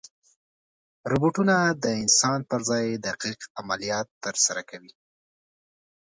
[1.11, 4.91] روبوټونه د انسان پر ځای دقیق عملیات ترسره کوي.